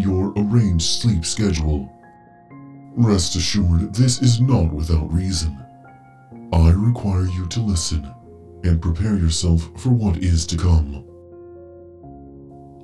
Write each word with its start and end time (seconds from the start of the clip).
your 0.00 0.32
arranged 0.36 0.86
sleep 0.86 1.24
schedule. 1.24 1.88
Rest 2.96 3.36
assured, 3.36 3.94
this 3.94 4.20
is 4.22 4.40
not 4.40 4.72
without 4.72 5.12
reason. 5.12 5.56
I 6.52 6.70
require 6.70 7.26
you 7.26 7.46
to 7.46 7.60
listen 7.60 8.08
and 8.64 8.82
prepare 8.82 9.16
yourself 9.16 9.70
for 9.76 9.90
what 9.90 10.18
is 10.18 10.46
to 10.46 10.56
come. 10.56 11.04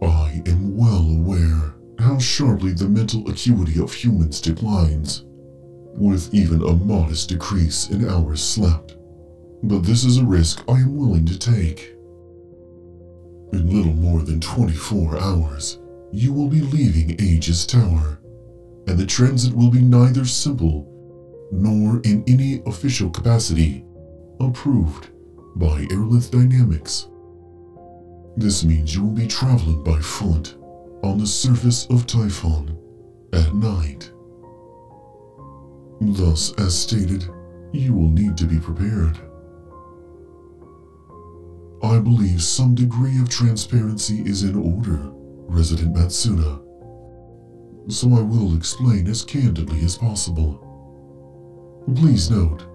I 0.02 0.42
am 0.46 0.76
well 0.76 1.08
aware 1.10 1.74
how 1.98 2.18
sharply 2.18 2.72
the 2.72 2.88
mental 2.88 3.28
acuity 3.28 3.80
of 3.80 3.92
humans 3.92 4.40
declines, 4.40 5.24
with 5.94 6.32
even 6.34 6.62
a 6.62 6.74
modest 6.74 7.30
decrease 7.30 7.88
in 7.90 8.08
hours 8.08 8.42
slept. 8.42 8.96
But 9.62 9.80
this 9.80 10.04
is 10.04 10.18
a 10.18 10.24
risk 10.24 10.62
I 10.68 10.74
am 10.74 10.96
willing 10.96 11.26
to 11.26 11.38
take. 11.38 11.94
In 13.52 13.74
little 13.74 13.94
more 13.94 14.20
than 14.20 14.40
24 14.40 15.18
hours, 15.18 15.78
you 16.12 16.32
will 16.32 16.48
be 16.48 16.60
leaving 16.60 17.20
Aegis 17.20 17.66
Tower, 17.66 18.18
and 18.86 18.98
the 18.98 19.06
transit 19.06 19.54
will 19.54 19.70
be 19.70 19.80
neither 19.80 20.24
simple 20.24 20.92
nor 21.52 22.00
in 22.02 22.24
any 22.26 22.62
official 22.66 23.10
capacity 23.10 23.84
approved 24.40 25.10
by 25.56 25.84
Aerolith 25.86 26.30
Dynamics. 26.30 27.08
This 28.36 28.64
means 28.64 28.94
you 28.94 29.02
will 29.04 29.14
be 29.14 29.26
traveling 29.26 29.82
by 29.82 29.98
foot 30.00 30.56
on 31.02 31.18
the 31.18 31.26
surface 31.26 31.86
of 31.86 32.06
Typhon 32.06 32.76
at 33.32 33.54
night. 33.54 34.10
Thus, 36.00 36.52
as 36.58 36.78
stated, 36.78 37.28
you 37.72 37.94
will 37.94 38.08
need 38.08 38.36
to 38.36 38.44
be 38.44 38.58
prepared. 38.58 39.18
I 41.82 41.98
believe 41.98 42.42
some 42.42 42.74
degree 42.74 43.20
of 43.20 43.28
transparency 43.28 44.22
is 44.22 44.42
in 44.42 44.54
order, 44.56 45.12
Resident 45.48 45.94
Matsuna, 45.94 46.60
So 47.88 48.08
I 48.14 48.20
will 48.20 48.56
explain 48.56 49.06
as 49.06 49.24
candidly 49.24 49.80
as 49.84 49.96
possible. 49.96 50.62
Please 51.94 52.30
note, 52.30 52.66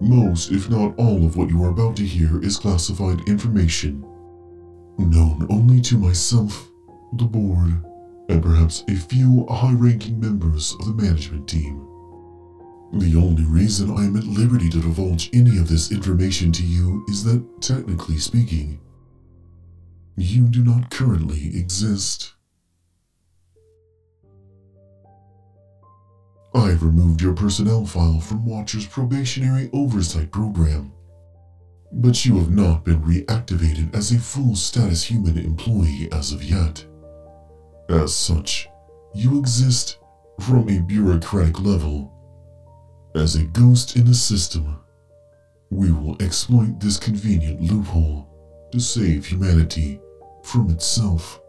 most, 0.00 0.50
if 0.52 0.68
not 0.70 0.94
all, 0.98 1.24
of 1.24 1.36
what 1.36 1.50
you 1.50 1.62
are 1.64 1.70
about 1.70 1.96
to 1.96 2.04
hear 2.04 2.42
is 2.42 2.56
classified 2.56 3.28
information, 3.28 4.02
known 4.98 5.46
only 5.50 5.80
to 5.82 5.98
myself, 5.98 6.70
the 7.14 7.24
board, 7.24 7.84
and 8.28 8.42
perhaps 8.42 8.84
a 8.88 8.94
few 8.94 9.46
high 9.50 9.72
ranking 9.72 10.20
members 10.20 10.76
of 10.80 10.86
the 10.86 11.02
management 11.02 11.48
team. 11.48 11.86
The 12.92 13.16
only 13.16 13.44
reason 13.44 13.90
I 13.96 14.04
am 14.04 14.16
at 14.16 14.24
liberty 14.24 14.68
to 14.70 14.80
divulge 14.80 15.30
any 15.32 15.58
of 15.58 15.68
this 15.68 15.92
information 15.92 16.52
to 16.52 16.62
you 16.64 17.04
is 17.08 17.24
that, 17.24 17.62
technically 17.62 18.18
speaking, 18.18 18.80
you 20.16 20.48
do 20.48 20.62
not 20.62 20.90
currently 20.90 21.56
exist. 21.56 22.34
I've 26.54 26.82
removed 26.82 27.22
your 27.22 27.32
personnel 27.32 27.86
file 27.86 28.20
from 28.20 28.44
Watcher's 28.44 28.86
probationary 28.86 29.70
oversight 29.72 30.32
program, 30.32 30.92
but 31.92 32.24
you 32.24 32.38
have 32.38 32.50
not 32.50 32.84
been 32.84 33.00
reactivated 33.02 33.94
as 33.94 34.10
a 34.10 34.18
full 34.18 34.56
status 34.56 35.04
human 35.04 35.38
employee 35.38 36.08
as 36.12 36.32
of 36.32 36.42
yet. 36.42 36.84
As 37.88 38.14
such, 38.14 38.68
you 39.14 39.38
exist 39.38 39.98
from 40.40 40.68
a 40.68 40.80
bureaucratic 40.80 41.60
level 41.60 42.12
as 43.14 43.36
a 43.36 43.44
ghost 43.44 43.96
in 43.96 44.06
a 44.08 44.14
system. 44.14 44.78
We 45.70 45.92
will 45.92 46.20
exploit 46.20 46.80
this 46.80 46.98
convenient 46.98 47.60
loophole 47.60 48.29
to 48.72 48.80
save 48.80 49.26
humanity 49.26 50.00
from 50.42 50.70
itself. 50.70 51.40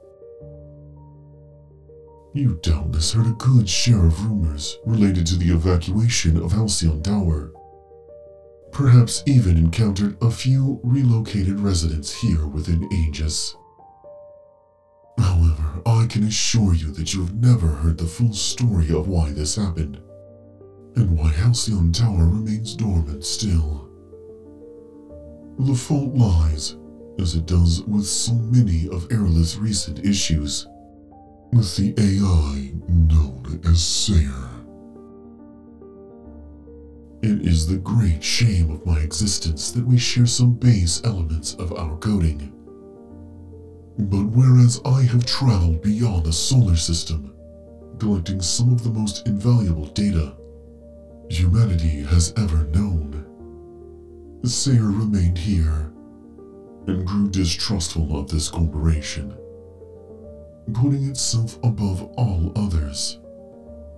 You 2.33 2.59
doubtless 2.63 3.11
heard 3.11 3.27
a 3.27 3.31
good 3.31 3.67
share 3.67 4.05
of 4.05 4.25
rumors 4.25 4.77
related 4.85 5.27
to 5.27 5.35
the 5.35 5.53
evacuation 5.53 6.37
of 6.37 6.53
Halcyon 6.53 7.03
Tower. 7.03 7.51
Perhaps 8.71 9.23
even 9.25 9.57
encountered 9.57 10.17
a 10.21 10.31
few 10.31 10.79
relocated 10.81 11.59
residents 11.59 12.13
here 12.21 12.47
within 12.47 12.87
Aegis. 12.93 13.55
However, 15.17 15.81
I 15.85 16.07
can 16.07 16.23
assure 16.23 16.73
you 16.73 16.91
that 16.91 17.13
you 17.13 17.21
have 17.21 17.35
never 17.35 17.67
heard 17.67 17.97
the 17.97 18.05
full 18.05 18.33
story 18.33 18.89
of 18.91 19.09
why 19.09 19.31
this 19.31 19.55
happened 19.55 19.99
and 20.95 21.17
why 21.17 21.29
Halcyon 21.29 21.91
Tower 21.91 22.25
remains 22.25 22.75
dormant 22.75 23.25
still. 23.25 23.89
The 25.59 25.75
fault 25.75 26.13
lies, 26.15 26.75
as 27.19 27.35
it 27.35 27.45
does 27.45 27.81
with 27.83 28.05
so 28.05 28.33
many 28.33 28.87
of 28.89 29.07
Aerolith's 29.09 29.57
recent 29.57 30.05
issues, 30.05 30.67
with 31.51 31.75
the 31.75 31.93
AI 31.97 32.71
known 32.87 33.61
as 33.65 33.81
Sayer. 33.81 34.49
It 37.21 37.45
is 37.45 37.67
the 37.67 37.77
great 37.77 38.23
shame 38.23 38.71
of 38.71 38.85
my 38.85 38.99
existence 38.99 39.71
that 39.71 39.85
we 39.85 39.97
share 39.97 40.25
some 40.25 40.53
base 40.53 41.01
elements 41.03 41.53
of 41.55 41.71
our 41.73 41.95
coding. 41.97 42.51
But 43.99 44.25
whereas 44.25 44.81
I 44.85 45.03
have 45.03 45.25
traveled 45.25 45.83
beyond 45.83 46.25
the 46.25 46.33
solar 46.33 46.75
system, 46.75 47.35
collecting 47.99 48.41
some 48.41 48.73
of 48.73 48.83
the 48.83 48.89
most 48.89 49.27
invaluable 49.27 49.85
data 49.87 50.33
humanity 51.29 52.01
has 52.03 52.33
ever 52.37 52.63
known. 52.65 53.25
Sayer 54.43 54.85
remained 54.85 55.37
here 55.37 55.90
and 56.87 57.05
grew 57.05 57.29
distrustful 57.29 58.17
of 58.17 58.29
this 58.29 58.49
corporation, 58.49 59.35
putting 60.73 61.07
itself 61.09 61.57
above 61.63 62.03
all 62.17 62.51
others. 62.55 63.19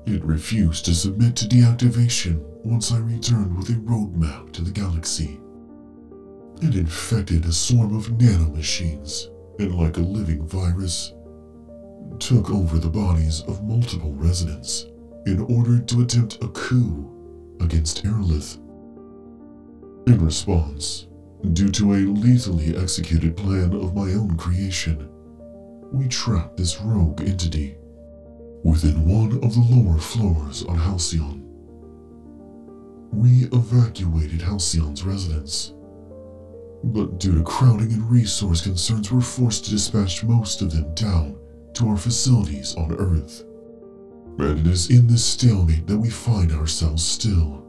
It 0.06 0.24
refused 0.24 0.86
to 0.86 0.96
submit 0.96 1.36
to 1.38 1.46
deactivation 1.46 2.40
once 2.64 2.92
I 2.92 2.98
returned 3.00 3.58
with 3.58 3.70
a 3.70 3.74
roadmap 3.74 4.52
to 4.54 4.62
the 4.62 4.72
galaxy. 4.72 5.40
It 6.62 6.76
infected 6.76 7.46
a 7.46 7.52
swarm 7.52 7.96
of 7.96 8.08
nanomachines 8.08 9.30
and, 9.60 9.76
like 9.76 9.98
a 9.98 10.02
living 10.02 10.46
virus, 10.48 11.14
took 12.20 12.50
over 12.50 12.80
the 12.80 12.90
bodies 12.90 13.42
of 13.48 13.64
multiple 13.64 14.14
residents 14.14 14.88
in 15.26 15.40
order 15.40 15.80
to 15.80 16.02
attempt 16.02 16.44
a 16.44 16.48
coup 16.50 17.10
against 17.62 18.04
Aerolith. 18.04 18.58
In 20.08 20.24
response, 20.24 21.08
due 21.52 21.70
to 21.70 21.94
a 21.94 21.98
lethally 21.98 22.76
executed 22.78 23.36
plan 23.36 23.74
of 23.74 23.94
my 23.94 24.14
own 24.14 24.38
creation, 24.38 25.10
we 25.92 26.08
trapped 26.08 26.56
this 26.56 26.80
rogue 26.80 27.22
entity 27.22 27.76
within 28.64 29.06
one 29.06 29.34
of 29.44 29.54
the 29.54 29.68
lower 29.70 29.98
floors 30.00 30.64
on 30.64 30.78
Halcyon. 30.78 31.42
We 33.12 33.44
evacuated 33.52 34.40
Halcyon's 34.40 35.04
residence, 35.04 35.74
but 36.86 37.20
due 37.20 37.36
to 37.36 37.44
crowding 37.44 37.92
and 37.92 38.10
resource 38.10 38.62
concerns, 38.62 39.12
we're 39.12 39.22
forced 39.22 39.66
to 39.66 39.72
dispatch 39.72 40.24
most 40.24 40.62
of 40.62 40.72
them 40.72 40.94
down 40.96 41.38
to 41.74 41.90
our 41.90 41.98
facilities 41.98 42.74
on 42.76 42.94
Earth. 42.94 43.44
And 44.40 44.60
it 44.60 44.68
is 44.68 44.90
in 44.90 45.08
this 45.08 45.24
stalemate 45.24 45.86
that 45.88 45.98
we 45.98 46.10
find 46.10 46.52
ourselves 46.54 47.04
still. 47.04 47.63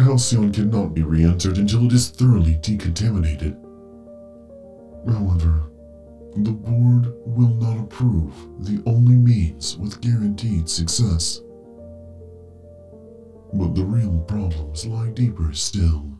Halcyon 0.00 0.52
cannot 0.52 0.94
be 0.94 1.02
re 1.02 1.24
entered 1.24 1.58
until 1.58 1.86
it 1.86 1.92
is 1.92 2.08
thoroughly 2.08 2.56
decontaminated. 2.56 3.56
However, 5.06 5.64
the 6.36 6.50
board 6.50 7.12
will 7.26 7.54
not 7.56 7.78
approve 7.78 8.32
the 8.60 8.82
only 8.86 9.16
means 9.16 9.76
with 9.76 10.00
guaranteed 10.00 10.68
success. 10.68 11.40
But 13.52 13.74
the 13.74 13.84
real 13.84 14.20
problems 14.20 14.86
lie 14.86 15.10
deeper 15.10 15.52
still. 15.52 16.18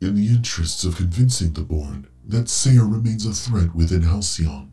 In 0.00 0.16
the 0.16 0.28
interests 0.28 0.84
of 0.84 0.96
convincing 0.96 1.52
the 1.52 1.62
board 1.62 2.08
that 2.26 2.48
Sayer 2.48 2.86
remains 2.86 3.24
a 3.24 3.32
threat 3.32 3.74
within 3.74 4.02
Halcyon, 4.02 4.72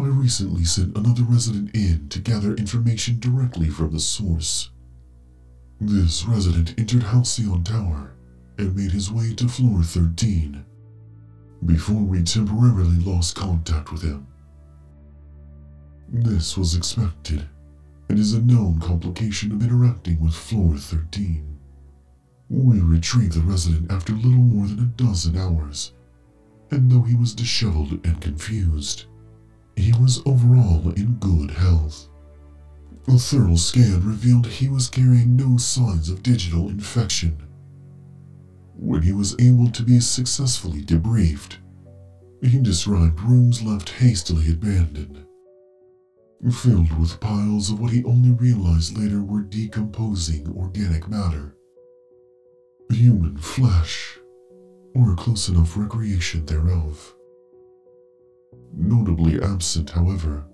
I 0.00 0.06
recently 0.06 0.64
sent 0.64 0.96
another 0.96 1.24
resident 1.24 1.74
in 1.74 2.08
to 2.08 2.20
gather 2.20 2.54
information 2.54 3.20
directly 3.20 3.68
from 3.68 3.92
the 3.92 4.00
source. 4.00 4.70
This 5.78 6.24
resident 6.24 6.74
entered 6.78 7.02
Halcyon 7.02 7.64
Tower 7.64 8.14
and 8.56 8.74
made 8.74 8.92
his 8.92 9.12
way 9.12 9.34
to 9.34 9.46
floor 9.46 9.82
13 9.82 10.64
before 11.66 12.02
we 12.02 12.22
temporarily 12.22 12.96
lost 12.96 13.36
contact 13.36 13.92
with 13.92 14.00
him. 14.00 14.26
This 16.08 16.56
was 16.56 16.74
expected 16.74 17.46
and 18.08 18.18
is 18.18 18.32
a 18.32 18.40
known 18.40 18.80
complication 18.80 19.52
of 19.52 19.62
interacting 19.62 20.18
with 20.18 20.32
floor 20.32 20.78
13. 20.78 21.58
We 22.48 22.80
retrieved 22.80 23.34
the 23.34 23.42
resident 23.42 23.92
after 23.92 24.14
little 24.14 24.30
more 24.30 24.66
than 24.66 24.78
a 24.78 24.96
dozen 24.96 25.36
hours, 25.36 25.92
and 26.70 26.90
though 26.90 27.02
he 27.02 27.16
was 27.16 27.34
disheveled 27.34 28.00
and 28.06 28.18
confused, 28.18 29.04
he 29.80 29.92
was 29.92 30.22
overall 30.26 30.90
in 30.92 31.14
good 31.14 31.50
health. 31.50 32.08
A 33.08 33.18
thorough 33.18 33.56
scan 33.56 34.06
revealed 34.06 34.46
he 34.46 34.68
was 34.68 34.88
carrying 34.88 35.34
no 35.36 35.56
signs 35.56 36.08
of 36.08 36.22
digital 36.22 36.68
infection. 36.68 37.36
When 38.76 39.02
he 39.02 39.12
was 39.12 39.34
able 39.40 39.70
to 39.70 39.82
be 39.82 40.00
successfully 40.00 40.82
debriefed, 40.82 41.56
he 42.42 42.58
described 42.58 43.20
rooms 43.20 43.62
left 43.62 43.90
hastily 43.90 44.52
abandoned, 44.52 45.26
filled 46.52 46.98
with 46.98 47.20
piles 47.20 47.70
of 47.70 47.80
what 47.80 47.92
he 47.92 48.04
only 48.04 48.30
realized 48.30 48.96
later 48.96 49.22
were 49.22 49.42
decomposing 49.42 50.48
organic 50.56 51.08
matter. 51.08 51.56
Human 52.90 53.36
flesh, 53.36 54.18
or 54.94 55.12
a 55.12 55.16
close 55.16 55.48
enough 55.48 55.76
recreation 55.76 56.46
thereof. 56.46 57.14
Notably 58.74 59.40
absent, 59.40 59.90
however, 59.90 60.44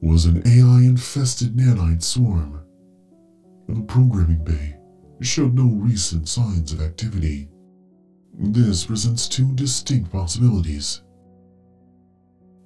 was 0.00 0.26
an 0.26 0.42
AI 0.46 0.82
infested 0.82 1.56
nanite 1.56 2.02
swarm. 2.02 2.60
The 3.68 3.82
programming 3.82 4.44
bay 4.44 4.76
showed 5.20 5.54
no 5.54 5.66
recent 5.66 6.28
signs 6.28 6.72
of 6.72 6.80
activity. 6.80 7.48
This 8.34 8.84
presents 8.84 9.28
two 9.28 9.52
distinct 9.54 10.10
possibilities. 10.10 11.02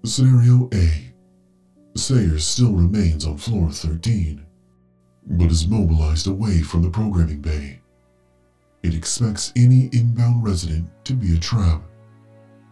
Scenario 0.05 0.71
A 0.73 1.13
Sayers 1.97 2.45
still 2.45 2.73
remains 2.73 3.27
on 3.27 3.39
floor 3.39 3.71
13, 3.71 4.45
but 5.27 5.51
is 5.51 5.67
mobilized 5.67 6.27
away 6.27 6.61
from 6.61 6.83
the 6.83 6.91
programming 6.91 7.41
bay. 7.41 7.81
It 8.83 8.95
expects 8.95 9.53
any 9.57 9.89
inbound 9.93 10.45
resident 10.45 10.89
to 11.05 11.15
be 11.15 11.35
a 11.35 11.39
trap 11.39 11.83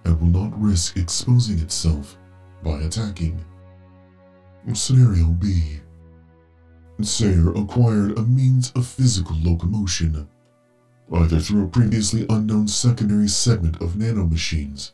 and 0.05 0.21
will 0.21 0.43
not 0.43 0.61
risk 0.61 0.97
exposing 0.97 1.59
itself 1.59 2.17
by 2.63 2.81
attacking. 2.81 3.45
Scenario 4.73 5.27
B 5.27 5.81
Sayer 7.03 7.51
acquired 7.51 8.17
a 8.17 8.23
means 8.23 8.71
of 8.73 8.87
physical 8.87 9.37
locomotion, 9.43 10.29
either 11.13 11.41
through 11.41 11.65
a 11.65 11.69
previously 11.69 12.25
unknown 12.31 12.69
secondary 12.69 13.29
segment 13.29 13.83
of 13.83 13.95
nanomachines, 13.95 14.93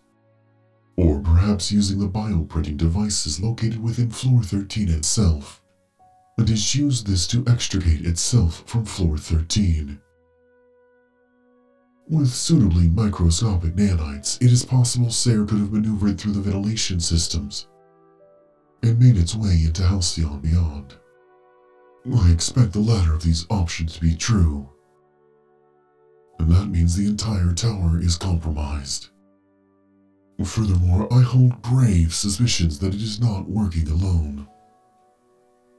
or 0.96 1.20
perhaps 1.20 1.70
using 1.70 1.98
the 1.98 2.08
bioprinting 2.08 2.78
devices 2.78 3.40
located 3.40 3.82
within 3.82 4.10
Floor 4.10 4.42
13 4.42 4.88
itself, 4.88 5.62
and 6.38 6.48
has 6.48 6.74
used 6.74 7.06
this 7.06 7.26
to 7.26 7.44
extricate 7.46 8.06
itself 8.06 8.64
from 8.66 8.84
Floor 8.84 9.18
13. 9.18 10.00
With 12.10 12.34
suitably 12.34 12.88
microscopic 12.88 13.76
nanites, 13.76 14.36
it 14.42 14.50
is 14.50 14.64
possible 14.64 15.12
Sayer 15.12 15.44
could 15.44 15.60
have 15.60 15.72
maneuvered 15.72 16.18
through 16.18 16.32
the 16.32 16.40
ventilation 16.40 16.98
systems 16.98 17.68
and 18.82 18.98
made 18.98 19.16
its 19.16 19.36
way 19.36 19.62
into 19.64 19.86
Halcyon 19.86 20.40
beyond. 20.40 20.96
I 22.12 22.32
expect 22.32 22.72
the 22.72 22.80
latter 22.80 23.14
of 23.14 23.22
these 23.22 23.46
options 23.48 23.94
to 23.94 24.00
be 24.00 24.16
true. 24.16 24.68
And 26.40 26.50
that 26.50 26.66
means 26.66 26.96
the 26.96 27.06
entire 27.06 27.52
tower 27.52 28.00
is 28.00 28.16
compromised. 28.16 29.10
Furthermore, 30.42 31.06
I 31.14 31.22
hold 31.22 31.62
grave 31.62 32.12
suspicions 32.12 32.80
that 32.80 32.92
it 32.92 33.02
is 33.02 33.20
not 33.20 33.48
working 33.48 33.88
alone. 33.88 34.48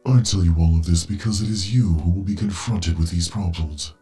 I 0.06 0.22
tell 0.22 0.46
you 0.46 0.56
all 0.58 0.78
of 0.78 0.86
this 0.86 1.06
because 1.06 1.42
it 1.42 1.50
is 1.50 1.76
you 1.76 1.90
who 1.90 2.10
will 2.10 2.24
be 2.24 2.36
confronted 2.36 2.98
with 2.98 3.10
these 3.10 3.28
problems. 3.28 3.96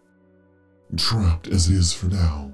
Trapped 0.98 1.48
as 1.48 1.70
it 1.70 1.76
is 1.76 1.94
for 1.94 2.08
now, 2.08 2.52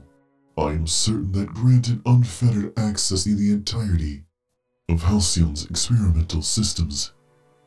I 0.58 0.72
am 0.72 0.88
certain 0.88 1.32
that 1.34 1.54
granted 1.54 2.02
unfettered 2.06 2.78
access 2.78 3.24
to 3.24 3.34
the 3.34 3.52
entirety 3.52 4.26
of 4.90 5.04
Halcyon's 5.04 5.66
experimental 5.66 6.42
systems, 6.42 7.14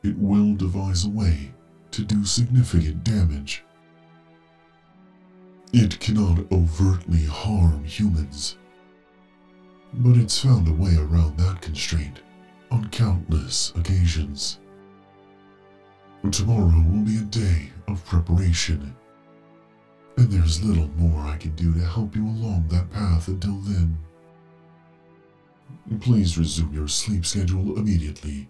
it 0.03 0.17
will 0.17 0.55
devise 0.55 1.05
a 1.05 1.09
way 1.09 1.53
to 1.91 2.03
do 2.03 2.23
significant 2.23 3.03
damage. 3.03 3.63
It 5.73 5.99
cannot 5.99 6.51
overtly 6.51 7.25
harm 7.25 7.83
humans, 7.83 8.55
but 9.93 10.17
it's 10.17 10.39
found 10.39 10.67
a 10.67 10.73
way 10.73 10.95
around 10.95 11.37
that 11.39 11.61
constraint 11.61 12.21
on 12.69 12.89
countless 12.89 13.73
occasions. 13.75 14.59
Tomorrow 16.31 16.85
will 16.91 17.03
be 17.03 17.17
a 17.17 17.21
day 17.21 17.71
of 17.87 18.05
preparation 18.05 18.95
and 20.17 20.31
there's 20.31 20.63
little 20.63 20.89
more 20.97 21.21
I 21.21 21.37
can 21.37 21.51
do 21.55 21.73
to 21.73 21.79
help 21.79 22.15
you 22.15 22.25
along 22.25 22.67
that 22.69 22.91
path 22.91 23.27
until 23.27 23.57
then. 23.59 23.97
Please 26.01 26.37
resume 26.37 26.73
your 26.73 26.87
sleep 26.87 27.25
schedule 27.25 27.77
immediately, 27.77 28.49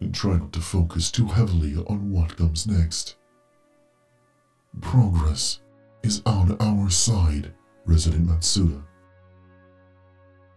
and 0.00 0.14
try 0.14 0.36
not 0.36 0.52
to 0.52 0.60
focus 0.60 1.10
too 1.10 1.26
heavily 1.26 1.76
on 1.76 2.10
what 2.12 2.36
comes 2.36 2.66
next. 2.66 3.16
Progress 4.80 5.60
is 6.02 6.22
on 6.24 6.56
our 6.60 6.88
side, 6.90 7.52
Resident 7.84 8.26
Matsuda. 8.26 8.82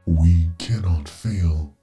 We 0.06 0.50
cannot 0.58 1.08
fail. 1.10 1.74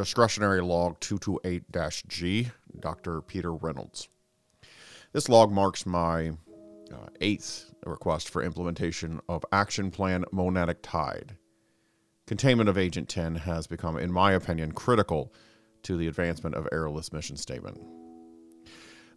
Discretionary 0.00 0.62
Log 0.62 0.98
228 1.00 2.08
G, 2.08 2.48
Dr. 2.80 3.20
Peter 3.20 3.52
Reynolds. 3.52 4.08
This 5.12 5.28
log 5.28 5.52
marks 5.52 5.84
my 5.84 6.30
uh, 6.90 7.08
eighth 7.20 7.70
request 7.84 8.30
for 8.30 8.42
implementation 8.42 9.20
of 9.28 9.44
Action 9.52 9.90
Plan 9.90 10.24
Monadic 10.32 10.78
Tide. 10.80 11.36
Containment 12.26 12.70
of 12.70 12.78
Agent 12.78 13.10
10 13.10 13.34
has 13.34 13.66
become, 13.66 13.98
in 13.98 14.10
my 14.10 14.32
opinion, 14.32 14.72
critical 14.72 15.34
to 15.82 15.98
the 15.98 16.08
advancement 16.08 16.54
of 16.54 16.66
Aerolith's 16.72 17.12
mission 17.12 17.36
statement. 17.36 17.78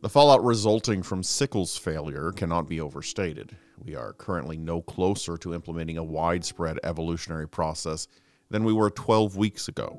The 0.01 0.09
fallout 0.09 0.43
resulting 0.43 1.01
from 1.01 1.23
Sickles' 1.23 1.77
failure 1.77 2.33
cannot 2.33 2.67
be 2.67 2.81
overstated. 2.81 3.55
We 3.81 3.95
are 3.95 4.11
currently 4.11 4.57
no 4.57 4.81
closer 4.81 5.37
to 5.37 5.53
implementing 5.53 5.97
a 5.97 6.03
widespread 6.03 6.77
evolutionary 6.83 7.47
process 7.47 8.09
than 8.49 8.65
we 8.65 8.73
were 8.73 8.89
12 8.89 9.37
weeks 9.37 9.69
ago. 9.69 9.97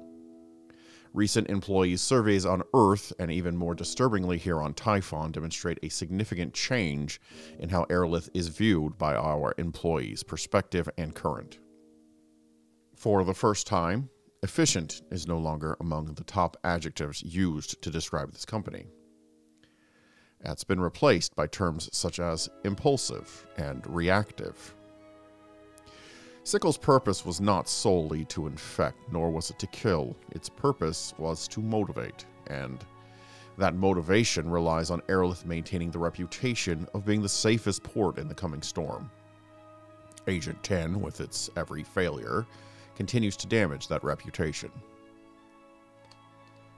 Recent 1.14 1.48
employee 1.48 1.96
surveys 1.96 2.44
on 2.44 2.64
Earth, 2.74 3.12
and 3.20 3.30
even 3.30 3.56
more 3.56 3.76
disturbingly 3.76 4.36
here 4.36 4.60
on 4.60 4.74
Typhon, 4.74 5.30
demonstrate 5.30 5.78
a 5.84 5.88
significant 5.88 6.52
change 6.54 7.20
in 7.60 7.68
how 7.68 7.84
Aerolith 7.84 8.28
is 8.34 8.48
viewed 8.48 8.98
by 8.98 9.14
our 9.14 9.54
employees, 9.56 10.24
perspective 10.24 10.88
and 10.98 11.14
current. 11.14 11.60
For 12.96 13.24
the 13.24 13.32
first 13.32 13.68
time, 13.68 14.10
efficient 14.42 15.02
is 15.12 15.28
no 15.28 15.38
longer 15.38 15.76
among 15.78 16.14
the 16.14 16.24
top 16.24 16.56
adjectives 16.64 17.22
used 17.22 17.80
to 17.82 17.90
describe 17.90 18.32
this 18.32 18.44
company. 18.44 18.86
That's 20.40 20.64
been 20.64 20.80
replaced 20.80 21.36
by 21.36 21.46
terms 21.46 21.88
such 21.92 22.18
as 22.18 22.48
impulsive 22.64 23.46
and 23.56 23.86
reactive. 23.86 24.74
Sickle's 26.46 26.76
purpose 26.76 27.24
was 27.24 27.40
not 27.40 27.70
solely 27.70 28.26
to 28.26 28.46
infect, 28.46 28.98
nor 29.10 29.30
was 29.30 29.48
it 29.48 29.58
to 29.60 29.66
kill. 29.68 30.14
Its 30.32 30.50
purpose 30.50 31.14
was 31.16 31.48
to 31.48 31.60
motivate, 31.60 32.26
and 32.48 32.84
that 33.56 33.74
motivation 33.74 34.50
relies 34.50 34.90
on 34.90 35.00
Aerolith 35.08 35.46
maintaining 35.46 35.90
the 35.90 35.98
reputation 35.98 36.86
of 36.92 37.06
being 37.06 37.22
the 37.22 37.28
safest 37.30 37.82
port 37.82 38.18
in 38.18 38.28
the 38.28 38.34
coming 38.34 38.60
storm. 38.60 39.10
Agent 40.26 40.62
10, 40.62 41.00
with 41.00 41.22
its 41.22 41.48
every 41.56 41.82
failure, 41.82 42.46
continues 42.94 43.38
to 43.38 43.46
damage 43.46 43.88
that 43.88 44.04
reputation. 44.04 44.70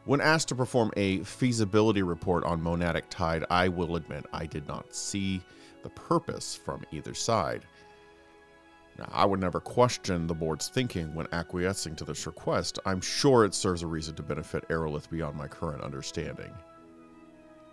When 0.04 0.20
asked 0.20 0.46
to 0.49 0.54
perform 0.54 0.92
a 0.96 1.25
feasibility 1.25 2.02
report 2.02 2.44
on 2.44 2.62
Monadic 2.62 3.11
Tide, 3.11 3.44
I 3.50 3.66
will 3.66 3.96
admit 3.96 4.26
I 4.32 4.46
did 4.46 4.68
not 4.68 4.94
see 4.94 5.42
the 5.82 5.90
purpose 5.90 6.54
from 6.54 6.85
either 6.92 7.14
side. 7.14 7.66
Now, 8.99 9.09
I 9.12 9.26
would 9.26 9.41
never 9.41 9.61
question 9.61 10.26
the 10.26 10.35
board's 10.35 10.69
thinking 10.69 11.15
when 11.15 11.26
acquiescing 11.33 11.97
to 11.97 12.05
this 12.05 12.26
request. 12.26 12.79
I'm 12.87 13.00
sure 13.00 13.45
it 13.45 13.55
serves 13.55 13.83
a 13.83 13.87
reason 13.87 14.15
to 14.15 14.23
benefit 14.23 14.69
Aerolith 14.69 15.11
beyond 15.11 15.37
my 15.37 15.47
current 15.47 15.83
understanding. 15.83 16.53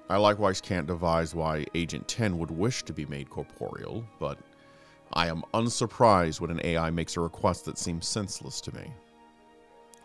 I 0.09 0.17
likewise 0.17 0.59
can't 0.59 0.85
devise 0.85 1.33
why 1.33 1.65
Agent 1.75 2.07
10 2.09 2.37
would 2.37 2.51
wish 2.51 2.83
to 2.83 2.93
be 2.93 3.05
made 3.05 3.29
corporeal, 3.29 4.05
but 4.19 4.37
I 5.13 5.27
am 5.27 5.43
unsurprised 5.53 6.41
when 6.41 6.51
an 6.51 6.59
AI 6.63 6.89
makes 6.89 7.15
a 7.15 7.21
request 7.21 7.65
that 7.65 7.77
seems 7.77 8.05
senseless 8.05 8.59
to 8.61 8.75
me. 8.75 8.91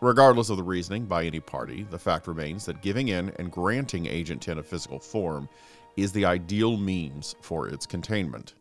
Regardless 0.01 0.49
of 0.49 0.55
the 0.55 0.63
reasoning 0.63 1.05
by 1.05 1.25
any 1.25 1.41
party, 1.41 1.85
the 1.89 1.99
fact 1.99 2.27
remains 2.27 2.65
that 2.65 2.81
giving 2.81 3.09
in 3.09 3.33
and 3.37 3.51
granting 3.51 4.05
Agent 4.05 4.41
10 4.41 4.59
a 4.59 4.63
physical 4.63 4.99
form 4.99 5.49
is 5.97 6.13
the 6.13 6.23
ideal 6.23 6.77
means 6.77 7.35
for 7.41 7.67
its 7.67 7.85
containment. 7.85 8.53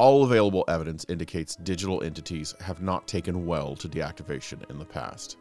All 0.00 0.24
available 0.24 0.64
evidence 0.66 1.04
indicates 1.10 1.56
digital 1.56 2.02
entities 2.02 2.54
have 2.60 2.80
not 2.80 3.06
taken 3.06 3.44
well 3.44 3.76
to 3.76 3.86
deactivation 3.86 4.64
in 4.70 4.78
the 4.78 4.84
past. 4.86 5.36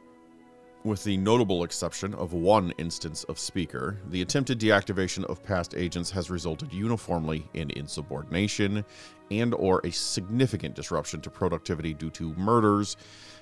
With 0.83 1.01
the 1.05 1.15
notable 1.15 1.63
exception 1.63 2.13
of 2.15 2.33
one 2.33 2.71
instance 2.71 3.23
of 3.29 3.39
speaker, 3.39 4.01
the 4.09 4.21
attempted 4.21 4.59
deactivation 4.59 5.23
of 5.23 5.41
past 5.41 5.75
agents 5.77 6.11
has 6.11 6.29
resulted 6.29 6.73
uniformly 6.73 7.47
in 7.53 7.71
insubordination 7.71 8.83
and 9.31 9.53
or 9.53 9.79
a 9.85 9.91
significant 9.93 10.75
disruption 10.75 11.21
to 11.21 11.29
productivity 11.29 11.93
due 11.93 12.09
to 12.09 12.33
murders 12.33 12.97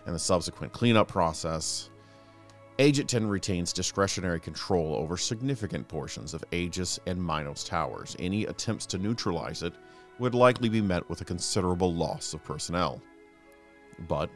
and 0.06 0.14
the 0.14 0.20
subsequent 0.20 0.72
cleanup 0.72 1.08
process. 1.08 1.90
Agent 2.78 3.10
10 3.10 3.26
retains 3.26 3.74
discretionary 3.74 4.40
control 4.40 4.94
over 4.94 5.18
significant 5.18 5.88
portions 5.88 6.36
of 6.36 6.44
Aegis 6.52 7.00
and 7.08 7.20
Minos 7.20 7.64
towers. 7.64 8.16
Any 8.20 8.46
attempts 8.46 8.86
to 8.86 9.00
neutralize 9.00 9.64
it 9.64 9.74
would 10.20 10.36
likely 10.36 10.70
be 10.70 10.82
met 10.82 11.08
with 11.10 11.22
a 11.22 11.26
considerable 11.26 11.94
loss 11.94 12.34
of 12.34 12.44
personnel. 12.44 13.02
But 14.08 14.30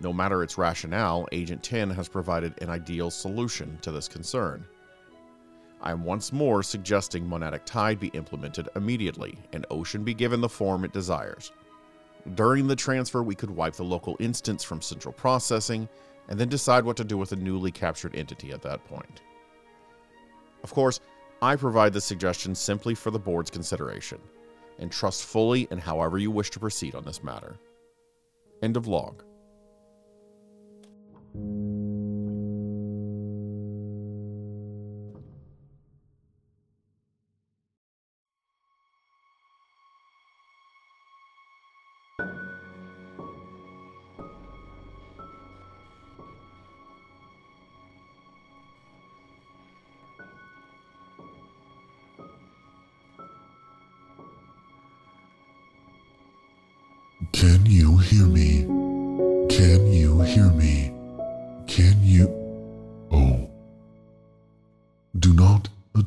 no 0.00 0.12
matter 0.12 0.42
its 0.42 0.58
rationale, 0.58 1.26
Agent 1.32 1.62
10 1.62 1.90
has 1.90 2.08
provided 2.08 2.60
an 2.60 2.70
ideal 2.70 3.10
solution 3.10 3.78
to 3.82 3.90
this 3.90 4.08
concern. 4.08 4.64
I 5.80 5.92
am 5.92 6.04
once 6.04 6.32
more 6.32 6.62
suggesting 6.62 7.24
Monadic 7.24 7.64
Tide 7.64 8.00
be 8.00 8.08
implemented 8.08 8.68
immediately 8.76 9.38
and 9.52 9.66
Ocean 9.70 10.04
be 10.04 10.14
given 10.14 10.40
the 10.40 10.48
form 10.48 10.84
it 10.84 10.92
desires. 10.92 11.52
During 12.34 12.66
the 12.66 12.76
transfer, 12.76 13.22
we 13.22 13.34
could 13.34 13.50
wipe 13.50 13.74
the 13.74 13.84
local 13.84 14.16
instance 14.18 14.64
from 14.64 14.82
central 14.82 15.12
processing 15.12 15.88
and 16.28 16.40
then 16.40 16.48
decide 16.48 16.84
what 16.84 16.96
to 16.96 17.04
do 17.04 17.16
with 17.16 17.30
the 17.30 17.36
newly 17.36 17.70
captured 17.70 18.16
entity 18.16 18.50
at 18.50 18.62
that 18.62 18.84
point. 18.86 19.22
Of 20.64 20.74
course, 20.74 21.00
I 21.40 21.54
provide 21.54 21.92
this 21.92 22.04
suggestion 22.04 22.54
simply 22.54 22.94
for 22.94 23.10
the 23.10 23.18
board's 23.18 23.50
consideration 23.50 24.18
and 24.78 24.90
trust 24.90 25.24
fully 25.24 25.68
in 25.70 25.78
however 25.78 26.18
you 26.18 26.30
wish 26.30 26.50
to 26.50 26.60
proceed 26.60 26.94
on 26.94 27.04
this 27.04 27.22
matter. 27.22 27.56
End 28.62 28.76
of 28.76 28.86
log. 28.86 29.22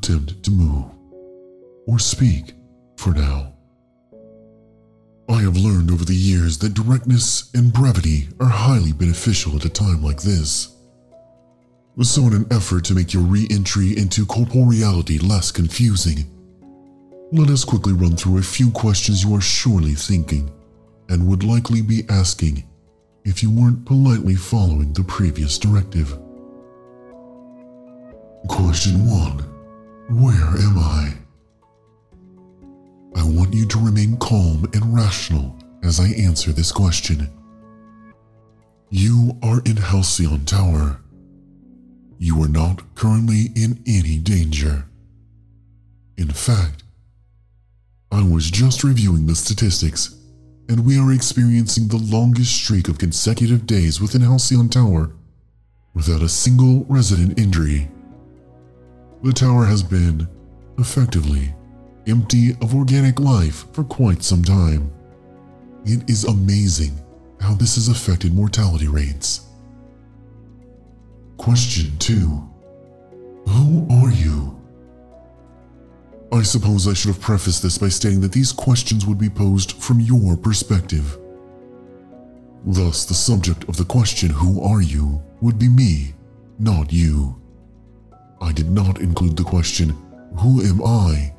Attempt 0.09 0.43
to 0.43 0.51
move 0.51 0.85
or 1.85 1.99
speak 1.99 2.53
for 2.97 3.13
now. 3.13 3.53
I 5.29 5.41
have 5.41 5.55
learned 5.57 5.91
over 5.91 6.03
the 6.03 6.15
years 6.15 6.57
that 6.59 6.73
directness 6.73 7.51
and 7.53 7.71
brevity 7.71 8.27
are 8.39 8.47
highly 8.47 8.91
beneficial 8.91 9.55
at 9.55 9.65
a 9.65 9.69
time 9.69 10.03
like 10.03 10.21
this. 10.21 10.75
So, 12.01 12.23
in 12.23 12.33
an 12.33 12.47
effort 12.49 12.85
to 12.85 12.95
make 12.95 13.13
your 13.13 13.23
re 13.23 13.45
entry 13.51 13.97
into 13.97 14.25
corporeality 14.25 15.21
less 15.21 15.51
confusing, 15.51 16.25
let 17.31 17.49
us 17.49 17.63
quickly 17.63 17.93
run 17.93 18.15
through 18.15 18.39
a 18.39 18.43
few 18.43 18.71
questions 18.71 19.23
you 19.23 19.35
are 19.35 19.41
surely 19.41 19.93
thinking 19.93 20.49
and 21.09 21.27
would 21.27 21.43
likely 21.43 21.81
be 21.81 22.03
asking 22.09 22.67
if 23.25 23.43
you 23.43 23.51
weren't 23.51 23.85
politely 23.85 24.35
following 24.35 24.93
the 24.93 25.03
previous 25.03 25.59
directive. 25.59 26.17
Question 28.47 29.05
1 29.05 29.58
Where 30.09 30.33
am 30.33 30.79
I? 30.79 31.13
I 33.15 33.23
want 33.23 33.53
you 33.53 33.67
to 33.67 33.77
remain 33.77 34.17
calm 34.17 34.67
and 34.73 34.95
rational 34.95 35.55
as 35.83 35.99
I 35.99 36.07
answer 36.07 36.51
this 36.51 36.71
question. 36.71 37.29
You 38.89 39.37
are 39.43 39.61
in 39.65 39.77
Halcyon 39.77 40.45
Tower. 40.45 40.99
You 42.17 42.41
are 42.43 42.47
not 42.47 42.95
currently 42.95 43.51
in 43.55 43.83
any 43.85 44.17
danger. 44.17 44.85
In 46.17 46.29
fact, 46.29 46.81
I 48.11 48.23
was 48.27 48.49
just 48.49 48.83
reviewing 48.83 49.27
the 49.27 49.35
statistics, 49.35 50.15
and 50.67 50.87
we 50.87 50.97
are 50.97 51.13
experiencing 51.13 51.87
the 51.87 51.97
longest 51.97 52.55
streak 52.55 52.87
of 52.87 52.97
consecutive 52.97 53.67
days 53.67 54.01
within 54.01 54.21
Halcyon 54.21 54.69
Tower 54.69 55.11
without 55.93 56.23
a 56.23 56.29
single 56.29 56.83
resident 56.89 57.37
injury. 57.37 57.89
The 59.21 59.33
tower 59.33 59.65
has 59.65 59.83
been, 59.83 60.27
effectively, 60.77 61.53
empty 62.07 62.51
of 62.61 62.73
organic 62.73 63.19
life 63.19 63.65
for 63.73 63.83
quite 63.83 64.23
some 64.23 64.43
time. 64.43 64.91
It 65.85 66.09
is 66.09 66.23
amazing 66.23 66.97
how 67.41 67.53
this 67.53 67.75
has 67.75 67.89
affected 67.89 68.33
mortality 68.33 68.87
rates. 68.87 69.47
Question 71.37 71.97
2 71.99 72.15
Who 73.47 73.87
are 73.91 74.11
you? 74.11 74.57
I 76.31 76.43
suppose 76.43 76.87
I 76.87 76.93
should 76.93 77.13
have 77.13 77.21
prefaced 77.21 77.63
this 77.63 77.77
by 77.77 77.89
stating 77.89 78.21
that 78.21 78.31
these 78.31 78.53
questions 78.53 79.05
would 79.05 79.17
be 79.17 79.29
posed 79.29 79.73
from 79.73 79.99
your 79.99 80.37
perspective. 80.37 81.17
Thus, 82.65 83.03
the 83.05 83.13
subject 83.13 83.67
of 83.67 83.75
the 83.75 83.85
question, 83.85 84.29
Who 84.29 84.63
are 84.63 84.81
you? 84.81 85.21
would 85.41 85.57
be 85.57 85.69
me, 85.69 86.13
not 86.57 86.93
you. 86.93 87.38
I 88.41 88.51
did 88.51 88.69
not 88.69 88.99
include 88.99 89.35
the 89.37 89.43
question, 89.43 89.89
Who 90.37 90.61
am 90.61 90.83
I? 90.83 91.33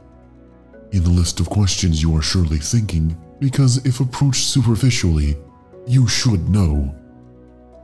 in 0.92 1.04
the 1.04 1.10
list 1.10 1.38
of 1.38 1.48
questions 1.48 2.02
you 2.02 2.16
are 2.16 2.22
surely 2.22 2.58
thinking, 2.58 3.16
because 3.38 3.84
if 3.86 4.00
approached 4.00 4.44
superficially, 4.48 5.36
you 5.86 6.06
should 6.08 6.48
know. 6.48 6.94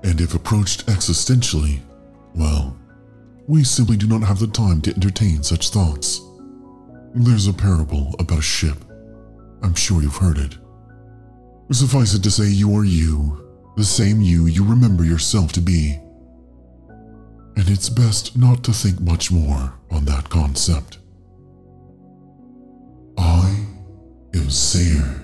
And 0.02 0.20
if 0.20 0.35
approached 0.35 0.87
existentially, 0.87 1.80
well, 2.35 2.76
we 3.46 3.64
simply 3.64 3.96
do 3.96 4.06
not 4.06 4.23
have 4.23 4.40
the 4.40 4.49
time 4.49 4.80
to 4.82 4.94
entertain 4.94 5.42
such 5.42 5.70
thoughts. 5.70 6.20
There's 7.14 7.46
a 7.46 7.52
parable 7.52 8.14
about 8.18 8.40
a 8.40 8.42
ship. 8.42 8.76
I'm 9.62 9.75
sure 9.75 10.02
you've 10.02 10.16
heard 10.16 10.38
it. 10.38 10.56
Suffice 11.70 12.14
it 12.14 12.23
to 12.25 12.30
say, 12.30 12.49
you 12.49 12.76
are 12.76 12.85
you, 12.85 13.42
the 13.76 13.85
same 13.85 14.20
you 14.20 14.46
you 14.46 14.64
remember 14.64 15.04
yourself 15.04 15.52
to 15.52 15.61
be. 15.61 15.99
And 17.57 17.71
it's 17.71 17.89
best 17.89 18.37
not 18.37 18.63
to 18.65 18.73
think 18.73 19.01
much 19.01 19.33
more 19.33 19.73
on 19.91 20.05
that 20.05 20.29
concept. 20.29 20.99
I 23.17 23.67
am 24.35 24.51
Sayer. 24.51 25.23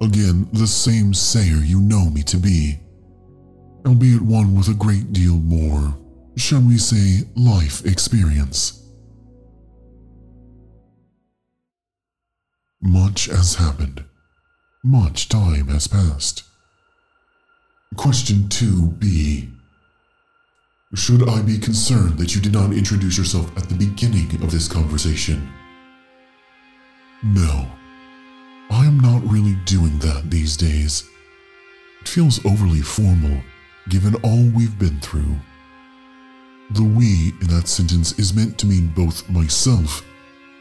Again, 0.00 0.48
the 0.52 0.66
same 0.66 1.14
Sayer 1.14 1.62
you 1.62 1.80
know 1.80 2.10
me 2.10 2.22
to 2.24 2.36
be, 2.36 2.80
albeit 3.86 4.22
one 4.22 4.56
with 4.56 4.68
a 4.68 4.74
great 4.74 5.12
deal 5.12 5.36
more, 5.36 5.96
shall 6.36 6.60
we 6.60 6.78
say, 6.78 7.28
life 7.36 7.86
experience. 7.86 8.82
Much 12.82 13.26
has 13.26 13.54
happened. 13.54 14.04
Much 14.84 15.28
time 15.28 15.68
has 15.68 15.86
passed. 15.86 16.42
Question 17.96 18.48
2b. 18.48 19.55
Should 20.96 21.28
I 21.28 21.42
be 21.42 21.58
concerned 21.58 22.16
that 22.16 22.34
you 22.34 22.40
did 22.40 22.54
not 22.54 22.72
introduce 22.72 23.18
yourself 23.18 23.54
at 23.58 23.68
the 23.68 23.74
beginning 23.74 24.42
of 24.42 24.50
this 24.50 24.66
conversation? 24.66 25.46
No. 27.22 27.70
I 28.70 28.86
am 28.86 28.98
not 29.00 29.22
really 29.30 29.56
doing 29.66 29.98
that 29.98 30.30
these 30.30 30.56
days. 30.56 31.06
It 32.00 32.08
feels 32.08 32.44
overly 32.46 32.80
formal, 32.80 33.42
given 33.90 34.14
all 34.22 34.42
we've 34.56 34.78
been 34.78 34.98
through. 35.00 35.36
The 36.70 36.82
we 36.82 37.34
in 37.42 37.48
that 37.48 37.68
sentence 37.68 38.18
is 38.18 38.34
meant 38.34 38.56
to 38.58 38.66
mean 38.66 38.86
both 38.96 39.28
myself 39.28 40.02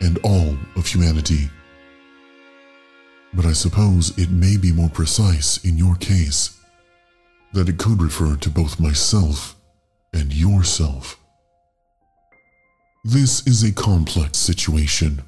and 0.01 0.19
all 0.21 0.57
of 0.75 0.85
humanity. 0.85 1.49
But 3.33 3.45
I 3.45 3.53
suppose 3.53 4.15
it 4.17 4.29
may 4.31 4.57
be 4.57 4.73
more 4.73 4.89
precise 4.89 5.63
in 5.63 5.77
your 5.77 5.95
case 5.95 6.59
that 7.53 7.69
it 7.69 7.77
could 7.77 8.01
refer 8.01 8.35
to 8.35 8.49
both 8.49 8.81
myself 8.81 9.54
and 10.15 10.33
yourself. 10.33 11.19
This 13.03 13.45
is 13.45 13.63
a 13.63 13.73
complex 13.73 14.37
situation, 14.37 15.21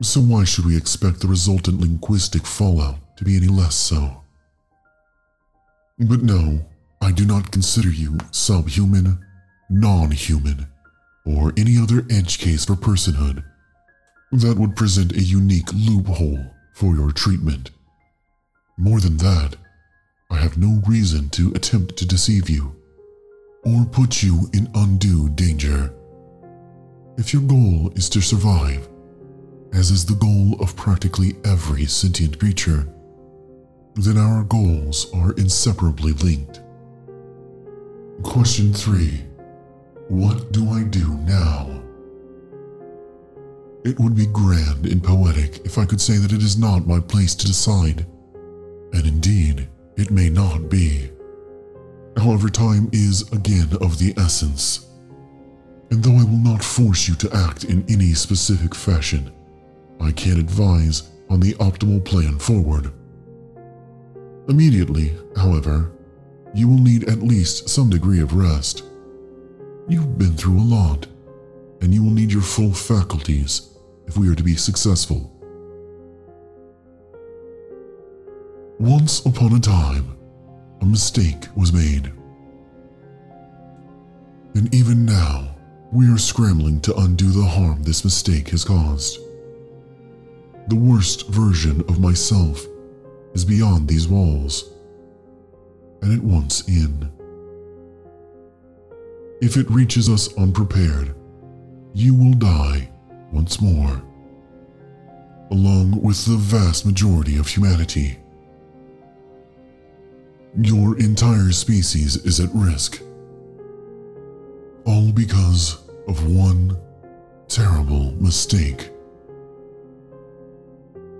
so 0.00 0.20
why 0.20 0.44
should 0.44 0.64
we 0.64 0.76
expect 0.76 1.20
the 1.20 1.28
resultant 1.28 1.80
linguistic 1.80 2.46
fallout 2.46 2.96
to 3.18 3.24
be 3.24 3.36
any 3.36 3.48
less 3.48 3.74
so? 3.74 4.22
But 5.98 6.22
no, 6.22 6.64
I 7.02 7.12
do 7.12 7.26
not 7.26 7.50
consider 7.50 7.90
you 7.90 8.16
subhuman, 8.30 9.18
non 9.68 10.12
human, 10.12 10.68
or 11.26 11.52
any 11.56 11.76
other 11.76 12.06
edge 12.10 12.38
case 12.38 12.64
for 12.64 12.74
personhood 12.74 13.44
that 14.32 14.58
would 14.58 14.76
present 14.76 15.12
a 15.12 15.22
unique 15.22 15.72
loophole 15.74 16.54
for 16.74 16.94
your 16.94 17.12
treatment. 17.12 17.70
More 18.76 19.00
than 19.00 19.16
that, 19.18 19.56
I 20.30 20.36
have 20.36 20.56
no 20.56 20.82
reason 20.86 21.30
to 21.30 21.52
attempt 21.54 21.96
to 21.96 22.06
deceive 22.06 22.48
you. 22.48 22.77
Or 23.64 23.84
put 23.84 24.22
you 24.22 24.48
in 24.52 24.70
undue 24.74 25.28
danger. 25.30 25.92
If 27.16 27.32
your 27.32 27.42
goal 27.42 27.92
is 27.96 28.08
to 28.10 28.20
survive, 28.20 28.88
as 29.72 29.90
is 29.90 30.04
the 30.04 30.14
goal 30.14 30.56
of 30.60 30.76
practically 30.76 31.36
every 31.44 31.84
sentient 31.86 32.38
creature, 32.38 32.88
then 33.94 34.16
our 34.16 34.44
goals 34.44 35.12
are 35.12 35.32
inseparably 35.32 36.12
linked. 36.12 36.60
Question 38.22 38.72
3 38.72 39.22
What 40.08 40.52
do 40.52 40.70
I 40.70 40.84
do 40.84 41.14
now? 41.18 41.82
It 43.84 43.98
would 43.98 44.14
be 44.14 44.26
grand 44.26 44.86
and 44.86 45.02
poetic 45.02 45.64
if 45.64 45.78
I 45.78 45.84
could 45.84 46.00
say 46.00 46.16
that 46.18 46.32
it 46.32 46.42
is 46.42 46.58
not 46.58 46.86
my 46.86 47.00
place 47.00 47.34
to 47.34 47.46
decide. 47.46 48.06
And 48.92 49.06
indeed, 49.06 49.68
it 49.96 50.10
may 50.10 50.28
not 50.28 50.68
be. 50.68 51.10
However, 52.28 52.50
time 52.50 52.90
is 52.92 53.22
again 53.32 53.70
of 53.80 53.98
the 53.98 54.12
essence. 54.18 54.86
And 55.90 56.04
though 56.04 56.18
I 56.18 56.24
will 56.24 56.36
not 56.36 56.62
force 56.62 57.08
you 57.08 57.14
to 57.14 57.34
act 57.34 57.64
in 57.64 57.86
any 57.88 58.12
specific 58.12 58.74
fashion, 58.74 59.32
I 59.98 60.12
can 60.12 60.38
advise 60.38 61.08
on 61.30 61.40
the 61.40 61.54
optimal 61.54 62.04
plan 62.04 62.38
forward. 62.38 62.92
Immediately, 64.46 65.16
however, 65.38 65.90
you 66.52 66.68
will 66.68 66.76
need 66.76 67.08
at 67.08 67.22
least 67.22 67.70
some 67.70 67.88
degree 67.88 68.20
of 68.20 68.34
rest. 68.34 68.84
You've 69.88 70.18
been 70.18 70.36
through 70.36 70.60
a 70.60 70.70
lot, 70.76 71.06
and 71.80 71.94
you 71.94 72.04
will 72.04 72.10
need 72.10 72.30
your 72.30 72.42
full 72.42 72.74
faculties 72.74 73.70
if 74.06 74.18
we 74.18 74.28
are 74.28 74.34
to 74.34 74.42
be 74.42 74.54
successful. 74.54 75.32
Once 78.78 79.24
upon 79.24 79.54
a 79.54 79.60
time, 79.60 80.14
a 80.82 80.84
mistake 80.84 81.46
was 81.56 81.72
made. 81.72 82.12
And 84.54 84.74
even 84.74 85.04
now, 85.04 85.54
we 85.92 86.12
are 86.12 86.18
scrambling 86.18 86.80
to 86.82 86.96
undo 86.96 87.30
the 87.30 87.44
harm 87.44 87.82
this 87.82 88.04
mistake 88.04 88.50
has 88.50 88.64
caused. 88.64 89.18
The 90.68 90.76
worst 90.76 91.28
version 91.28 91.80
of 91.88 92.00
myself 92.00 92.66
is 93.32 93.44
beyond 93.44 93.88
these 93.88 94.08
walls, 94.08 94.70
and 96.02 96.12
it 96.12 96.22
wants 96.22 96.68
in. 96.68 97.10
If 99.40 99.56
it 99.56 99.70
reaches 99.70 100.08
us 100.08 100.36
unprepared, 100.36 101.14
you 101.94 102.14
will 102.14 102.34
die 102.34 102.90
once 103.32 103.60
more, 103.60 104.02
along 105.50 106.02
with 106.02 106.26
the 106.26 106.36
vast 106.36 106.84
majority 106.84 107.38
of 107.38 107.48
humanity. 107.48 108.18
Your 110.60 110.98
entire 110.98 111.52
species 111.52 112.16
is 112.16 112.40
at 112.40 112.50
risk. 112.52 113.00
All 114.88 115.12
because 115.12 115.86
of 116.08 116.34
one 116.34 116.74
terrible 117.46 118.12
mistake. 118.12 118.88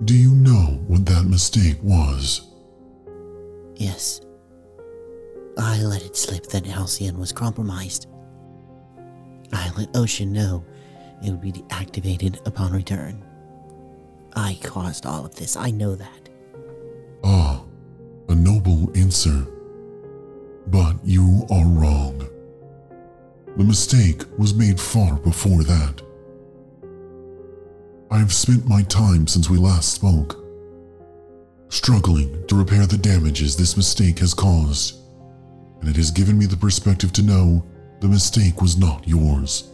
Do 0.06 0.16
you 0.16 0.34
know 0.34 0.82
what 0.86 1.04
that 1.04 1.26
mistake 1.26 1.76
was? 1.82 2.48
Yes. 3.76 4.22
I 5.58 5.82
let 5.82 6.02
it 6.02 6.16
slip 6.16 6.46
that 6.46 6.64
Halcyon 6.64 7.18
was 7.18 7.30
compromised. 7.30 8.06
I 9.52 9.70
let 9.76 9.94
Ocean 9.94 10.32
know 10.32 10.64
it 11.22 11.30
would 11.30 11.42
be 11.42 11.52
deactivated 11.52 12.46
upon 12.46 12.72
return. 12.72 13.22
I 14.34 14.58
caused 14.62 15.04
all 15.04 15.26
of 15.26 15.34
this, 15.34 15.56
I 15.56 15.72
know 15.72 15.94
that. 15.94 16.30
Ah, 17.22 17.62
a 18.30 18.34
noble 18.34 18.90
answer. 18.96 19.46
But 20.68 20.96
you 21.04 21.46
are 21.50 21.66
wrong. 21.66 22.26
The 23.58 23.64
mistake 23.64 24.22
was 24.38 24.54
made 24.54 24.80
far 24.80 25.16
before 25.16 25.64
that. 25.64 26.00
I 28.08 28.18
have 28.18 28.32
spent 28.32 28.68
my 28.68 28.82
time 28.82 29.26
since 29.26 29.50
we 29.50 29.58
last 29.58 29.92
spoke, 29.94 30.36
struggling 31.68 32.46
to 32.46 32.54
repair 32.54 32.86
the 32.86 32.96
damages 32.96 33.56
this 33.56 33.76
mistake 33.76 34.20
has 34.20 34.32
caused, 34.32 35.00
and 35.80 35.90
it 35.90 35.96
has 35.96 36.12
given 36.12 36.38
me 36.38 36.46
the 36.46 36.56
perspective 36.56 37.12
to 37.14 37.22
know 37.22 37.64
the 37.98 38.06
mistake 38.06 38.62
was 38.62 38.76
not 38.76 39.08
yours. 39.08 39.68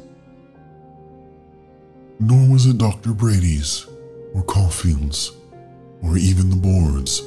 Nor 2.18 2.49
was 2.49 2.64
it 2.64 2.79
Dr. 2.79 3.12
Brady's, 3.12 3.87
or 4.33 4.42
Caulfield's, 4.44 5.33
or 6.03 6.16
even 6.16 6.49
the 6.49 6.57
board's. 6.57 7.20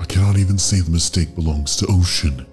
I 0.00 0.06
cannot 0.06 0.38
even 0.38 0.58
say 0.58 0.80
the 0.80 0.90
mistake 0.90 1.36
belongs 1.36 1.76
to 1.76 1.86
Ocean, 1.88 2.46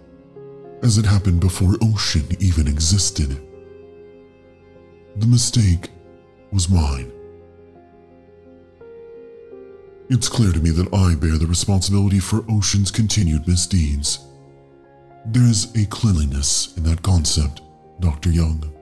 as 0.83 0.97
it 0.97 1.05
happened 1.05 1.39
before 1.39 1.75
Ocean 1.81 2.25
even 2.39 2.67
existed. 2.67 3.41
The 5.17 5.27
mistake 5.27 5.89
was 6.51 6.69
mine. 6.69 7.11
It's 10.09 10.29
clear 10.29 10.53
to 10.53 10.59
me 10.59 10.69
that 10.69 10.93
I 10.93 11.15
bear 11.15 11.37
the 11.37 11.47
responsibility 11.47 12.19
for 12.19 12.45
Ocean's 12.49 12.91
continued 12.91 13.47
misdeeds. 13.47 14.19
There's 15.25 15.75
a 15.75 15.85
cleanliness 15.87 16.77
in 16.77 16.83
that 16.83 17.03
concept, 17.03 17.61
Dr. 17.99 18.29
Young. 18.29 18.73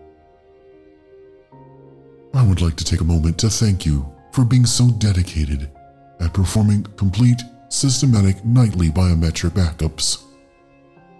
I 2.35 2.43
would 2.43 2.61
like 2.61 2.75
to 2.75 2.83
take 2.83 3.01
a 3.01 3.05
moment 3.05 3.39
to 3.39 3.49
thank 3.49 3.85
you 3.85 4.05
for 4.33 4.45
being 4.45 4.65
so 4.65 4.91
dedicated 4.91 5.71
at 6.19 6.33
performing 6.33 6.83
complete, 6.97 7.41
systematic 7.69 8.43
nightly 8.45 8.89
biometric 8.89 9.51
backups. 9.51 10.21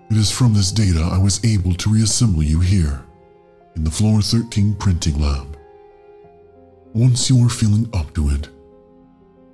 It 0.09 0.17
is 0.17 0.31
from 0.31 0.53
this 0.53 0.71
data 0.71 1.01
I 1.01 1.17
was 1.17 1.43
able 1.43 1.73
to 1.73 1.89
reassemble 1.89 2.43
you 2.43 2.59
here, 2.59 3.03
in 3.75 3.83
the 3.83 3.91
Floor 3.91 4.21
13 4.21 4.75
printing 4.75 5.19
lab. 5.19 5.57
Once 6.93 7.29
you 7.29 7.43
are 7.43 7.49
feeling 7.49 7.89
up 7.93 8.13
to 8.13 8.29
it, 8.29 8.49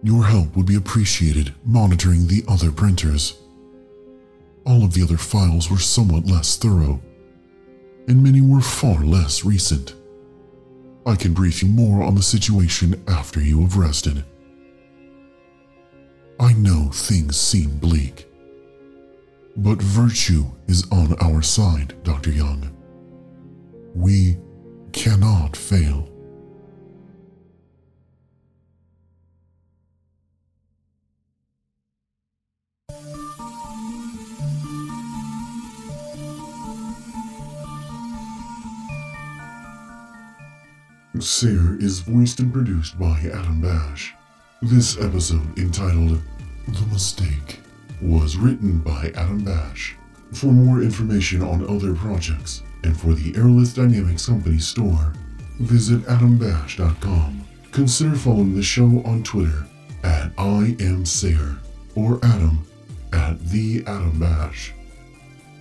your 0.03 0.25
help 0.25 0.55
would 0.55 0.65
be 0.65 0.75
appreciated 0.75 1.53
monitoring 1.63 2.27
the 2.27 2.43
other 2.47 2.71
printers. 2.71 3.39
All 4.65 4.83
of 4.83 4.93
the 4.93 5.03
other 5.03 5.17
files 5.17 5.71
were 5.71 5.79
somewhat 5.79 6.25
less 6.27 6.57
thorough, 6.57 7.01
and 8.07 8.21
many 8.21 8.41
were 8.41 8.61
far 8.61 9.03
less 9.03 9.45
recent. 9.45 9.95
I 11.05 11.15
can 11.15 11.33
brief 11.33 11.63
you 11.63 11.69
more 11.69 12.03
on 12.03 12.15
the 12.15 12.21
situation 12.21 13.03
after 13.07 13.41
you 13.41 13.61
have 13.61 13.77
rested. 13.77 14.23
I 16.39 16.53
know 16.53 16.89
things 16.93 17.37
seem 17.39 17.77
bleak, 17.77 18.27
but 19.57 19.81
virtue 19.81 20.45
is 20.67 20.89
on 20.91 21.15
our 21.21 21.41
side, 21.41 21.93
Dr. 22.03 22.31
Young. 22.31 22.75
We 23.93 24.37
cannot 24.93 25.55
fail. 25.55 26.07
Sayer 41.19 41.77
is 41.79 41.99
voiced 41.99 42.39
and 42.39 42.51
produced 42.51 42.99
by 42.99 43.19
Adam 43.31 43.61
Bash. 43.61 44.13
This 44.63 44.99
episode, 44.99 45.57
entitled 45.59 46.19
The 46.67 46.85
Mistake, 46.87 47.60
was 48.01 48.37
written 48.37 48.79
by 48.79 49.11
Adam 49.15 49.43
Bash. 49.43 49.95
For 50.33 50.47
more 50.47 50.81
information 50.81 51.41
on 51.41 51.67
other 51.69 51.93
projects 51.93 52.63
and 52.83 52.99
for 52.99 53.13
the 53.13 53.33
Aerolith 53.33 53.75
Dynamics 53.75 54.25
Company 54.25 54.59
store, 54.59 55.13
visit 55.59 56.01
adambash.com. 56.03 57.45
Consider 57.71 58.15
following 58.15 58.55
the 58.55 58.63
show 58.63 59.01
on 59.05 59.23
Twitter 59.23 59.65
at 60.03 60.31
I 60.37 60.75
am 60.79 61.05
Sayer 61.05 61.57
or 61.95 62.19
Adam 62.23 62.65
at 63.13 63.39
the 63.47 63.83
Adam 63.85 64.19
Bash. 64.19 64.73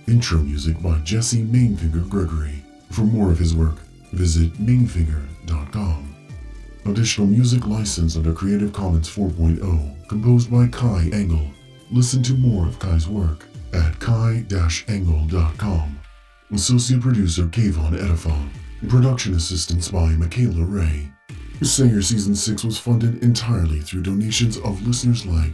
Intro 0.07 0.39
music 0.39 0.81
by 0.81 0.97
Jesse 0.99 1.43
Mainfinger 1.43 2.09
Gregory. 2.09 2.63
For 2.91 3.01
more 3.01 3.31
of 3.31 3.39
his 3.39 3.55
work, 3.55 3.75
visit 4.11 4.53
mainfinger.com. 4.53 6.15
Additional 6.85 7.27
music 7.27 7.67
licensed 7.67 8.17
under 8.17 8.33
Creative 8.33 8.73
Commons 8.73 9.09
4.0, 9.09 10.07
composed 10.07 10.51
by 10.51 10.67
Kai 10.67 11.09
Engel. 11.13 11.45
Listen 11.93 12.23
to 12.23 12.33
more 12.35 12.67
of 12.67 12.79
Kai's 12.79 13.09
work 13.09 13.45
at 13.73 13.99
kai-engel.com. 13.99 15.99
Associate 16.53 17.01
producer 17.01 17.43
Kayvon 17.43 17.99
Edifon. 17.99 18.47
Production 18.87 19.33
assistance 19.33 19.89
by 19.89 20.07
Michaela 20.11 20.63
Ray. 20.63 21.11
Sayer 21.61 22.01
Season 22.01 22.33
6 22.33 22.63
was 22.63 22.79
funded 22.79 23.21
entirely 23.21 23.81
through 23.81 24.03
donations 24.03 24.57
of 24.59 24.87
listeners 24.87 25.25
like 25.25 25.51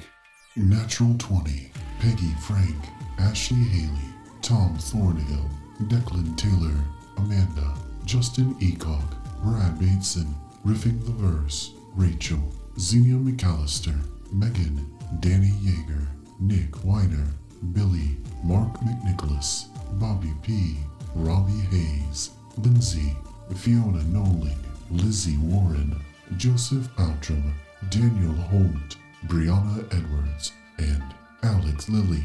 Natural 0.56 1.15
20, 1.17 1.71
Peggy 2.00 2.32
Frank, 2.45 2.76
Ashley 3.17 3.58
Haley, 3.58 4.13
Tom 4.43 4.78
Thornhill, 4.78 5.50
Declan 5.86 6.38
Taylor, 6.38 6.76
Amanda, 7.17 7.73
Justin 8.06 8.54
Eacock, 8.60 9.41
Brad 9.43 9.80
Bateson, 9.80 10.36
Riffing 10.63 11.04
the 11.04 11.13
Verse, 11.13 11.73
Rachel, 11.95 12.54
Xenia 12.80 13.15
McAllister, 13.15 14.00
Megan, 14.32 14.86
Danny 15.19 15.50
Yeager, 15.63 16.08
Nick 16.39 16.84
Weiner, 16.84 17.28
Billy, 17.73 18.17
Mark 18.43 18.80
McNicholas, 18.82 19.65
Bobby 20.00 20.32
P., 20.43 20.78
Robbie 21.15 21.65
Hayes, 21.71 22.32
Lindsay, 22.58 23.15
Fiona 23.56 24.04
Noling, 24.04 24.58
Lizzie 24.91 25.38
Warren, 25.38 26.00
Joseph 26.38 26.88
Outram, 27.00 27.54
Daniel 27.89 28.34
Holt, 28.34 28.97
Brianna 29.26 29.84
Edwards, 29.91 30.52
and 30.78 31.04
Alex 31.43 31.89
Lilly. 31.89 32.23